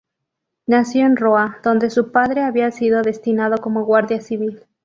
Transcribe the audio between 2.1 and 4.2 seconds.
padre había sido destinado como guardia